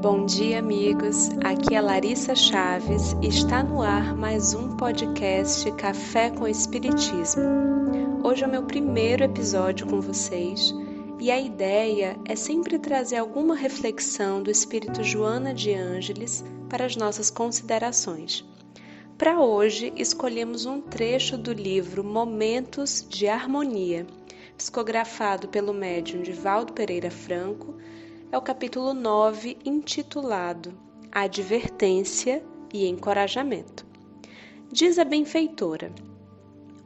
[0.00, 1.28] Bom dia, amigos.
[1.44, 7.42] Aqui é Larissa Chaves e está no ar mais um podcast Café com Espiritismo.
[8.24, 10.74] Hoje é o meu primeiro episódio com vocês
[11.20, 16.96] e a ideia é sempre trazer alguma reflexão do espírito Joana de Ângeles para as
[16.96, 18.42] nossas considerações.
[19.18, 24.06] Para hoje, escolhemos um trecho do livro Momentos de Harmonia,
[24.56, 27.74] psicografado pelo médium Divaldo Pereira Franco
[28.32, 30.72] é o capítulo 9, intitulado
[31.10, 33.84] Advertência e Encorajamento.
[34.70, 35.92] Diz a benfeitora: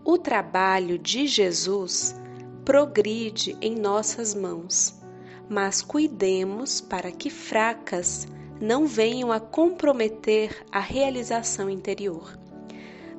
[0.02, 2.16] O trabalho de Jesus
[2.64, 4.98] progride em nossas mãos,
[5.46, 8.26] mas cuidemos para que fracas
[8.58, 12.38] não venham a comprometer a realização interior.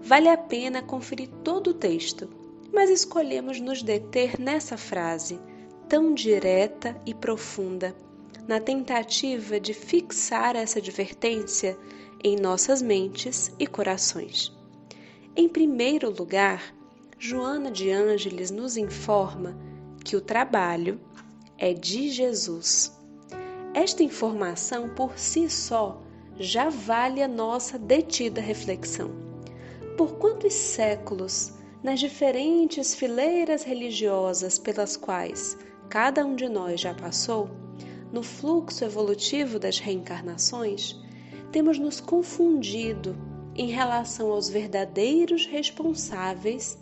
[0.02, 2.28] Vale a pena conferir todo o texto,
[2.74, 5.40] mas escolhemos nos deter nessa frase,
[5.88, 7.96] tão direta e profunda,
[8.48, 11.78] na tentativa de fixar essa advertência
[12.24, 14.52] em nossas mentes e corações.
[15.36, 16.74] Em primeiro lugar,
[17.20, 19.58] Joana de Ângeles nos informa
[20.04, 21.00] que o trabalho
[21.58, 22.98] é de Jesus.
[23.74, 26.02] Esta informação por si só
[26.38, 29.12] já vale a nossa detida reflexão.
[29.98, 35.58] Por quantos séculos, nas diferentes fileiras religiosas pelas quais
[35.90, 37.50] cada um de nós já passou,
[38.16, 40.98] no fluxo evolutivo das reencarnações,
[41.52, 43.14] temos nos confundido
[43.54, 46.78] em relação aos verdadeiros responsáveis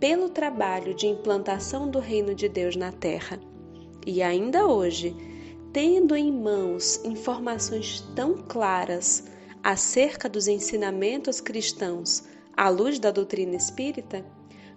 [0.00, 3.38] pelo trabalho de implantação do reino de Deus na Terra.
[4.06, 5.14] E ainda hoje,
[5.74, 9.24] tendo em mãos informações tão claras
[9.62, 12.24] acerca dos ensinamentos cristãos
[12.56, 14.24] à luz da doutrina espírita,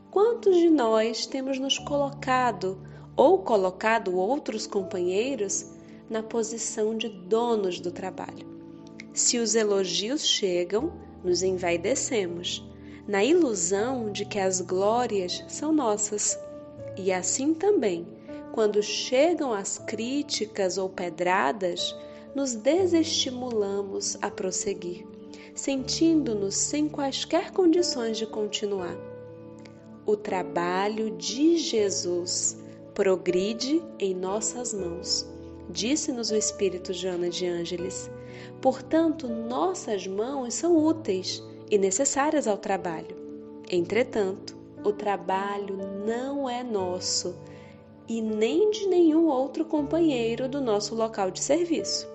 [0.10, 2.86] quantos de nós temos nos colocado
[3.16, 5.80] ou colocado outros companheiros
[6.12, 8.46] na posição de donos do trabalho.
[9.14, 10.92] Se os elogios chegam,
[11.24, 12.70] nos envaidecemos,
[13.08, 16.38] na ilusão de que as glórias são nossas.
[16.98, 18.06] E assim também,
[18.52, 21.96] quando chegam as críticas ou pedradas,
[22.36, 25.08] nos desestimulamos a prosseguir,
[25.56, 28.98] sentindo-nos sem quaisquer condições de continuar.
[30.06, 32.58] O trabalho de Jesus
[32.94, 35.32] progride em nossas mãos
[35.72, 38.12] disse-nos o Espírito Joana de Ângeles.
[38.62, 43.16] Portanto, nossas mãos são úteis e necessárias ao trabalho.
[43.70, 47.36] Entretanto, o trabalho não é nosso
[48.08, 52.10] e nem de nenhum outro companheiro do nosso local de serviço.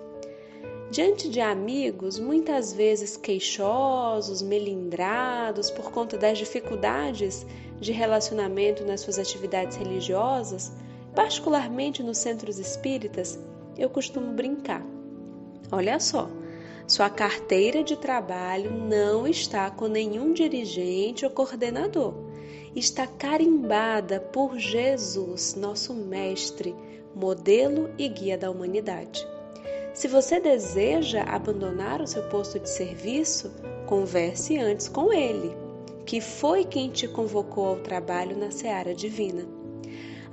[0.89, 7.45] Diante de amigos, muitas vezes queixosos, melindrados por conta das dificuldades
[7.79, 10.71] de relacionamento nas suas atividades religiosas,
[11.17, 13.39] Particularmente nos centros espíritas,
[13.75, 14.85] eu costumo brincar.
[15.71, 16.29] Olha só,
[16.85, 22.13] sua carteira de trabalho não está com nenhum dirigente ou coordenador.
[22.75, 26.75] Está carimbada por Jesus, nosso Mestre,
[27.15, 29.27] modelo e guia da humanidade.
[29.95, 33.51] Se você deseja abandonar o seu posto de serviço,
[33.87, 35.51] converse antes com ele,
[36.05, 39.56] que foi quem te convocou ao trabalho na seara divina.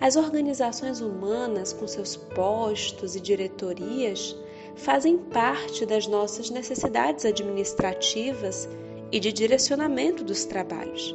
[0.00, 4.36] As organizações humanas, com seus postos e diretorias,
[4.76, 8.68] fazem parte das nossas necessidades administrativas
[9.12, 11.14] e de direcionamento dos trabalhos.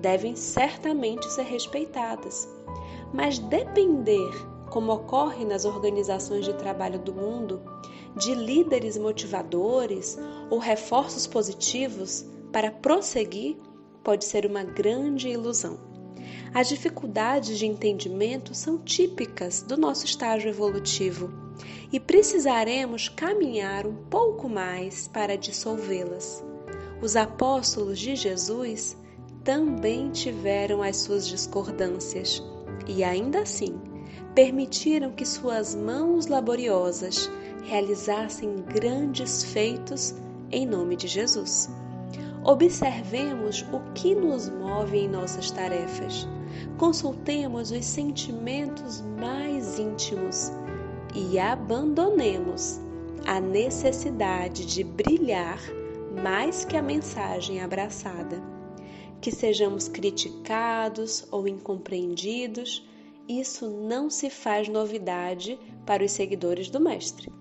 [0.00, 2.48] Devem certamente ser respeitadas.
[3.12, 4.30] Mas depender,
[4.70, 7.60] como ocorre nas organizações de trabalho do mundo,
[8.16, 13.56] de líderes motivadores ou reforços positivos para prosseguir
[14.02, 15.89] pode ser uma grande ilusão.
[16.52, 21.32] As dificuldades de entendimento são típicas do nosso estágio evolutivo
[21.92, 26.44] e precisaremos caminhar um pouco mais para dissolvê-las.
[27.02, 28.96] Os apóstolos de Jesus
[29.42, 32.42] também tiveram as suas discordâncias
[32.86, 33.80] e, ainda assim,
[34.34, 37.30] permitiram que suas mãos laboriosas
[37.64, 40.14] realizassem grandes feitos
[40.50, 41.68] em nome de Jesus.
[42.50, 46.26] Observemos o que nos move em nossas tarefas
[46.76, 50.50] consultemos os sentimentos mais íntimos
[51.14, 52.80] e abandonemos
[53.24, 55.60] a necessidade de brilhar
[56.24, 58.42] mais que a mensagem abraçada.
[59.20, 62.84] Que sejamos criticados ou incompreendidos,
[63.28, 65.56] isso não se faz novidade
[65.86, 67.32] para os seguidores do Mestre,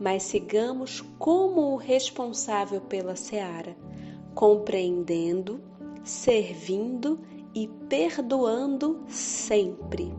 [0.00, 3.76] mas sigamos como o responsável pela seara,
[4.34, 5.60] compreendendo,
[6.02, 7.18] servindo
[7.54, 10.12] e perdoando sempre.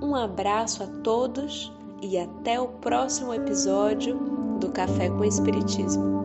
[0.00, 1.72] Um abraço a todos
[2.02, 4.18] e até o próximo episódio
[4.58, 6.19] do Café com Espiritismo.